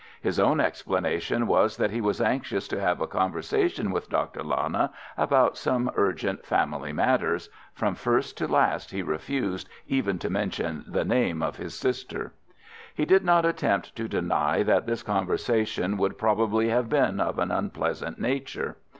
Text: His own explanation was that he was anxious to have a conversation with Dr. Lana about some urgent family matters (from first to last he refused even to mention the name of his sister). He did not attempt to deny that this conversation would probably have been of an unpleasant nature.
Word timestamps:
His 0.19 0.39
own 0.39 0.59
explanation 0.59 1.45
was 1.45 1.77
that 1.77 1.91
he 1.91 2.01
was 2.01 2.19
anxious 2.19 2.67
to 2.69 2.81
have 2.81 3.01
a 3.01 3.05
conversation 3.05 3.91
with 3.91 4.09
Dr. 4.09 4.41
Lana 4.43 4.91
about 5.15 5.57
some 5.57 5.91
urgent 5.95 6.43
family 6.43 6.91
matters 6.91 7.51
(from 7.75 7.93
first 7.93 8.35
to 8.39 8.47
last 8.47 8.89
he 8.89 9.03
refused 9.03 9.69
even 9.85 10.17
to 10.17 10.27
mention 10.27 10.83
the 10.87 11.05
name 11.05 11.43
of 11.43 11.57
his 11.57 11.77
sister). 11.77 12.33
He 12.95 13.05
did 13.05 13.23
not 13.23 13.45
attempt 13.45 13.95
to 13.97 14.07
deny 14.07 14.63
that 14.63 14.87
this 14.87 15.03
conversation 15.03 15.97
would 15.97 16.17
probably 16.17 16.69
have 16.69 16.89
been 16.89 17.19
of 17.19 17.37
an 17.37 17.51
unpleasant 17.51 18.19
nature. 18.19 18.77